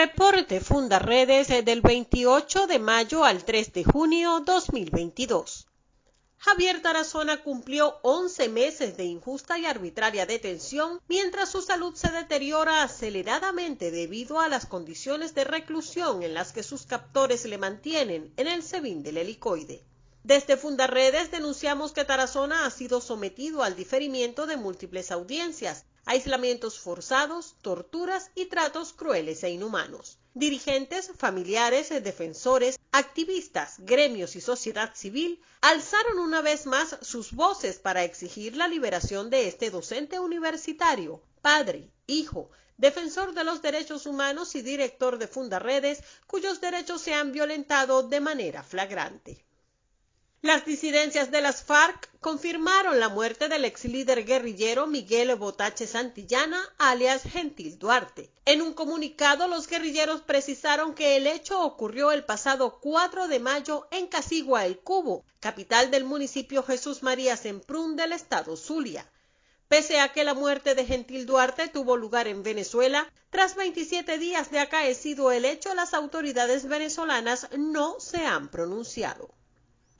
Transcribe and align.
Reporte 0.00 0.60
Fundaredes 0.60 1.48
del 1.64 1.80
28 1.80 2.68
de 2.68 2.78
mayo 2.78 3.24
al 3.24 3.44
3 3.44 3.72
de 3.72 3.82
junio 3.82 4.38
2022. 4.46 5.66
Javier 6.36 6.80
Tarazona 6.80 7.42
cumplió 7.42 7.96
11 8.02 8.48
meses 8.48 8.96
de 8.96 9.06
injusta 9.06 9.58
y 9.58 9.66
arbitraria 9.66 10.24
detención 10.24 11.00
mientras 11.08 11.48
su 11.48 11.62
salud 11.62 11.96
se 11.96 12.12
deteriora 12.12 12.84
aceleradamente 12.84 13.90
debido 13.90 14.38
a 14.38 14.48
las 14.48 14.66
condiciones 14.66 15.34
de 15.34 15.42
reclusión 15.42 16.22
en 16.22 16.32
las 16.32 16.52
que 16.52 16.62
sus 16.62 16.86
captores 16.86 17.44
le 17.44 17.58
mantienen 17.58 18.32
en 18.36 18.46
el 18.46 18.62
SEBIN 18.62 19.02
del 19.02 19.16
helicoide. 19.16 19.82
Desde 20.22 20.56
Fundaredes 20.56 21.32
denunciamos 21.32 21.90
que 21.90 22.04
Tarazona 22.04 22.66
ha 22.66 22.70
sido 22.70 23.00
sometido 23.00 23.64
al 23.64 23.74
diferimiento 23.74 24.46
de 24.46 24.58
múltiples 24.58 25.10
audiencias, 25.10 25.86
aislamientos 26.08 26.80
forzados, 26.80 27.54
torturas 27.60 28.30
y 28.34 28.46
tratos 28.46 28.94
crueles 28.94 29.44
e 29.44 29.50
inhumanos. 29.50 30.18
Dirigentes, 30.32 31.12
familiares, 31.18 31.90
defensores, 32.02 32.78
activistas, 32.92 33.74
gremios 33.80 34.34
y 34.34 34.40
sociedad 34.40 34.94
civil 34.94 35.38
alzaron 35.60 36.18
una 36.18 36.40
vez 36.40 36.64
más 36.64 36.96
sus 37.02 37.32
voces 37.32 37.78
para 37.78 38.04
exigir 38.04 38.56
la 38.56 38.68
liberación 38.68 39.28
de 39.28 39.48
este 39.48 39.70
docente 39.70 40.18
universitario, 40.18 41.22
padre, 41.42 41.90
hijo, 42.06 42.50
defensor 42.78 43.34
de 43.34 43.44
los 43.44 43.60
derechos 43.60 44.06
humanos 44.06 44.54
y 44.54 44.62
director 44.62 45.18
de 45.18 45.28
Fundaredes, 45.28 46.02
cuyos 46.26 46.62
derechos 46.62 47.02
se 47.02 47.12
han 47.12 47.32
violentado 47.32 48.02
de 48.02 48.20
manera 48.20 48.62
flagrante. 48.62 49.44
Las 50.48 50.64
disidencias 50.64 51.30
de 51.30 51.42
las 51.42 51.62
FARC 51.62 52.08
confirmaron 52.20 52.98
la 52.98 53.10
muerte 53.10 53.50
del 53.50 53.66
ex 53.66 53.84
líder 53.84 54.24
guerrillero 54.24 54.86
Miguel 54.86 55.36
Botache 55.36 55.86
Santillana, 55.86 56.58
alias 56.78 57.24
Gentil 57.24 57.78
Duarte. 57.78 58.32
En 58.46 58.62
un 58.62 58.72
comunicado, 58.72 59.46
los 59.46 59.68
guerrilleros 59.68 60.22
precisaron 60.22 60.94
que 60.94 61.18
el 61.18 61.26
hecho 61.26 61.60
ocurrió 61.60 62.12
el 62.12 62.24
pasado 62.24 62.80
4 62.80 63.28
de 63.28 63.40
mayo 63.40 63.88
en 63.90 64.06
Casigua 64.06 64.64
el 64.64 64.78
Cubo, 64.78 65.26
capital 65.38 65.90
del 65.90 66.04
municipio 66.04 66.62
Jesús 66.62 67.02
María 67.02 67.36
Semprún 67.36 67.96
del 67.96 68.14
estado 68.14 68.56
Zulia. 68.56 69.06
Pese 69.68 70.00
a 70.00 70.14
que 70.14 70.24
la 70.24 70.32
muerte 70.32 70.74
de 70.74 70.86
Gentil 70.86 71.26
Duarte 71.26 71.68
tuvo 71.68 71.98
lugar 71.98 72.26
en 72.26 72.42
Venezuela, 72.42 73.12
tras 73.28 73.54
27 73.54 74.16
días 74.16 74.50
de 74.50 74.60
acaecido 74.60 75.30
el 75.30 75.44
hecho, 75.44 75.74
las 75.74 75.92
autoridades 75.92 76.66
venezolanas 76.66 77.48
no 77.54 78.00
se 78.00 78.24
han 78.24 78.48
pronunciado. 78.48 79.28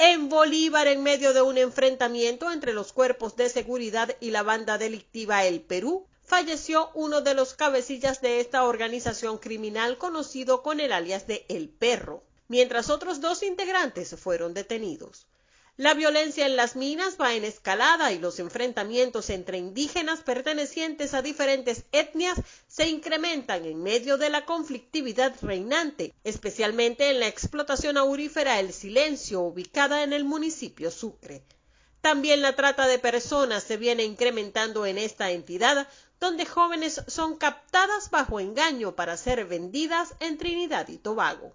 En 0.00 0.28
Bolívar, 0.28 0.86
en 0.86 1.02
medio 1.02 1.32
de 1.32 1.42
un 1.42 1.58
enfrentamiento 1.58 2.52
entre 2.52 2.72
los 2.72 2.92
cuerpos 2.92 3.34
de 3.34 3.48
seguridad 3.48 4.14
y 4.20 4.30
la 4.30 4.44
banda 4.44 4.78
delictiva 4.78 5.44
El 5.44 5.60
Perú, 5.60 6.06
falleció 6.22 6.90
uno 6.94 7.20
de 7.20 7.34
los 7.34 7.54
cabecillas 7.54 8.20
de 8.20 8.38
esta 8.38 8.62
organización 8.62 9.38
criminal 9.38 9.98
conocido 9.98 10.62
con 10.62 10.78
el 10.78 10.92
alias 10.92 11.26
de 11.26 11.44
El 11.48 11.68
Perro, 11.68 12.22
mientras 12.46 12.90
otros 12.90 13.20
dos 13.20 13.42
integrantes 13.42 14.14
fueron 14.14 14.54
detenidos. 14.54 15.26
La 15.78 15.94
violencia 15.94 16.44
en 16.44 16.56
las 16.56 16.74
minas 16.74 17.18
va 17.20 17.34
en 17.34 17.44
escalada 17.44 18.10
y 18.10 18.18
los 18.18 18.40
enfrentamientos 18.40 19.30
entre 19.30 19.58
indígenas 19.58 20.22
pertenecientes 20.22 21.14
a 21.14 21.22
diferentes 21.22 21.84
etnias 21.92 22.36
se 22.66 22.88
incrementan 22.88 23.64
en 23.64 23.80
medio 23.80 24.18
de 24.18 24.28
la 24.28 24.44
conflictividad 24.44 25.36
reinante, 25.40 26.12
especialmente 26.24 27.10
en 27.10 27.20
la 27.20 27.28
explotación 27.28 27.96
aurífera 27.96 28.58
El 28.58 28.72
Silencio, 28.72 29.40
ubicada 29.42 30.02
en 30.02 30.12
el 30.12 30.24
municipio 30.24 30.90
Sucre. 30.90 31.44
También 32.00 32.42
la 32.42 32.56
trata 32.56 32.88
de 32.88 32.98
personas 32.98 33.62
se 33.62 33.76
viene 33.76 34.02
incrementando 34.02 34.84
en 34.84 34.98
esta 34.98 35.30
entidad, 35.30 35.86
donde 36.18 36.44
jóvenes 36.44 37.04
son 37.06 37.36
captadas 37.36 38.10
bajo 38.10 38.40
engaño 38.40 38.96
para 38.96 39.16
ser 39.16 39.44
vendidas 39.44 40.12
en 40.18 40.38
Trinidad 40.38 40.88
y 40.88 40.98
Tobago. 40.98 41.54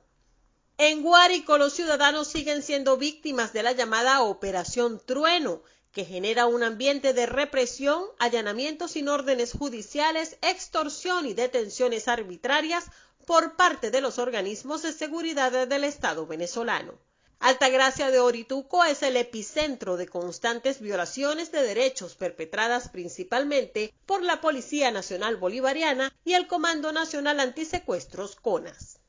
En 0.86 1.02
Guárico 1.02 1.58
los 1.58 1.72
ciudadanos 1.72 2.28
siguen 2.28 2.62
siendo 2.62 2.98
víctimas 2.98 3.54
de 3.54 3.64
la 3.64 3.72
llamada 3.72 4.22
Operación 4.22 5.00
Trueno, 5.00 5.62
que 5.94 6.04
genera 6.04 6.46
un 6.46 6.62
ambiente 6.62 7.14
de 7.14 7.26
represión, 7.26 8.04
allanamientos 8.20 8.92
sin 8.92 9.08
órdenes 9.08 9.54
judiciales, 9.54 10.36
extorsión 10.42 11.26
y 11.26 11.34
detenciones 11.34 12.10
arbitrarias 12.10 12.84
por 13.26 13.56
parte 13.56 13.92
de 13.92 14.02
los 14.02 14.20
organismos 14.20 14.82
de 14.82 14.92
seguridad 14.92 15.68
del 15.68 15.86
Estado 15.86 16.28
venezolano. 16.28 17.00
Altagracia 17.40 18.12
de 18.12 18.20
Orituco 18.20 18.84
es 18.84 19.04
el 19.04 19.16
epicentro 19.16 19.96
de 19.96 20.10
constantes 20.10 20.82
violaciones 20.82 21.54
de 21.54 21.64
derechos 21.64 22.16
perpetradas 22.16 22.90
principalmente 22.90 23.94
por 24.06 24.22
la 24.22 24.42
Policía 24.42 24.92
Nacional 24.92 25.38
Bolivariana 25.38 26.14
y 26.26 26.34
el 26.34 26.48
Comando 26.48 26.92
Nacional 26.92 27.40
Antisecuestros 27.40 28.36
CONAS. 28.36 29.00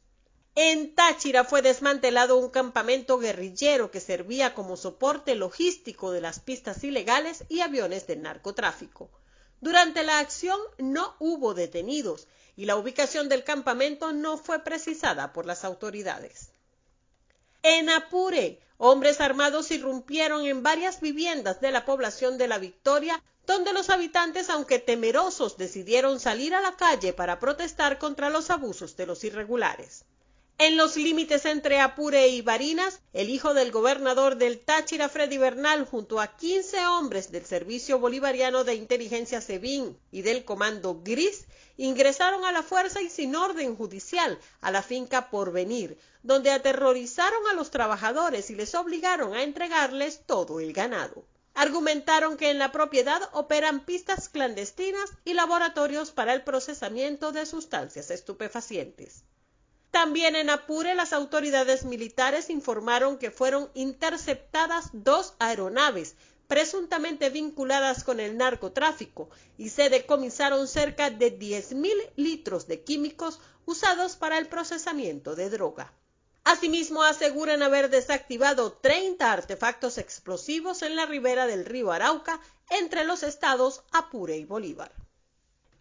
En 0.56 0.94
Táchira 0.94 1.42
fue 1.42 1.62
desmantelado 1.62 2.36
un 2.36 2.48
campamento 2.48 3.18
guerrillero 3.18 3.90
que 3.90 3.98
servía 3.98 4.54
como 4.54 4.76
soporte 4.76 5.34
logístico 5.34 6.12
de 6.12 6.20
las 6.20 6.38
pistas 6.38 6.84
ilegales 6.84 7.42
y 7.48 7.58
aviones 7.60 8.06
de 8.06 8.14
narcotráfico. 8.14 9.10
Durante 9.60 10.04
la 10.04 10.20
acción 10.20 10.60
no 10.78 11.16
hubo 11.18 11.54
detenidos 11.54 12.28
y 12.54 12.66
la 12.66 12.76
ubicación 12.76 13.28
del 13.28 13.42
campamento 13.42 14.12
no 14.12 14.38
fue 14.38 14.60
precisada 14.60 15.32
por 15.32 15.44
las 15.44 15.64
autoridades. 15.64 16.50
En 17.64 17.90
Apure, 17.90 18.60
hombres 18.78 19.20
armados 19.20 19.72
irrumpieron 19.72 20.46
en 20.46 20.62
varias 20.62 21.00
viviendas 21.00 21.60
de 21.60 21.72
la 21.72 21.84
población 21.84 22.38
de 22.38 22.46
La 22.46 22.58
Victoria, 22.58 23.20
donde 23.44 23.72
los 23.72 23.90
habitantes, 23.90 24.50
aunque 24.50 24.78
temerosos, 24.78 25.56
decidieron 25.56 26.20
salir 26.20 26.54
a 26.54 26.60
la 26.60 26.76
calle 26.76 27.12
para 27.12 27.40
protestar 27.40 27.98
contra 27.98 28.30
los 28.30 28.50
abusos 28.50 28.96
de 28.96 29.06
los 29.06 29.24
irregulares. 29.24 30.04
En 30.56 30.76
los 30.76 30.96
límites 30.96 31.46
entre 31.46 31.80
Apure 31.80 32.28
y 32.28 32.40
Barinas, 32.40 33.00
el 33.12 33.28
hijo 33.28 33.54
del 33.54 33.72
gobernador 33.72 34.36
del 34.36 34.60
Táchira, 34.60 35.08
Freddy 35.08 35.36
Bernal, 35.36 35.84
junto 35.84 36.20
a 36.20 36.36
15 36.36 36.86
hombres 36.86 37.32
del 37.32 37.44
Servicio 37.44 37.98
Bolivariano 37.98 38.62
de 38.62 38.76
Inteligencia 38.76 39.40
SEBIN 39.40 39.98
y 40.12 40.22
del 40.22 40.44
Comando 40.44 41.00
Gris, 41.02 41.46
ingresaron 41.76 42.44
a 42.44 42.52
la 42.52 42.62
fuerza 42.62 43.02
y 43.02 43.10
sin 43.10 43.34
orden 43.34 43.74
judicial 43.74 44.38
a 44.60 44.70
la 44.70 44.82
finca 44.82 45.28
Porvenir, 45.28 45.98
donde 46.22 46.52
aterrorizaron 46.52 47.48
a 47.48 47.54
los 47.54 47.72
trabajadores 47.72 48.48
y 48.48 48.54
les 48.54 48.76
obligaron 48.76 49.34
a 49.34 49.42
entregarles 49.42 50.20
todo 50.24 50.60
el 50.60 50.72
ganado. 50.72 51.24
Argumentaron 51.54 52.36
que 52.36 52.50
en 52.50 52.60
la 52.60 52.70
propiedad 52.70 53.28
operan 53.32 53.84
pistas 53.84 54.28
clandestinas 54.28 55.10
y 55.24 55.34
laboratorios 55.34 56.12
para 56.12 56.32
el 56.32 56.44
procesamiento 56.44 57.32
de 57.32 57.44
sustancias 57.44 58.12
estupefacientes. 58.12 59.24
También 59.94 60.34
en 60.34 60.50
Apure 60.50 60.96
las 60.96 61.12
autoridades 61.12 61.84
militares 61.84 62.50
informaron 62.50 63.16
que 63.16 63.30
fueron 63.30 63.70
interceptadas 63.74 64.90
dos 64.92 65.34
aeronaves 65.38 66.16
presuntamente 66.48 67.30
vinculadas 67.30 68.02
con 68.02 68.18
el 68.18 68.36
narcotráfico 68.36 69.30
y 69.56 69.68
se 69.68 69.90
decomisaron 69.90 70.66
cerca 70.66 71.10
de 71.10 71.38
10.000 71.38 72.10
litros 72.16 72.66
de 72.66 72.82
químicos 72.82 73.38
usados 73.66 74.16
para 74.16 74.38
el 74.38 74.48
procesamiento 74.48 75.36
de 75.36 75.48
droga. 75.48 75.92
Asimismo, 76.42 77.04
aseguran 77.04 77.62
haber 77.62 77.88
desactivado 77.88 78.72
30 78.72 79.30
artefactos 79.30 79.98
explosivos 79.98 80.82
en 80.82 80.96
la 80.96 81.06
ribera 81.06 81.46
del 81.46 81.64
río 81.64 81.92
Arauca 81.92 82.40
entre 82.68 83.04
los 83.04 83.22
estados 83.22 83.84
Apure 83.92 84.36
y 84.36 84.44
Bolívar. 84.44 84.90